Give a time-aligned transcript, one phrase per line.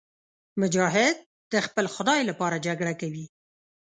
[0.61, 1.15] مجاهد
[1.51, 3.25] د خپل خدای لپاره جګړه کوي.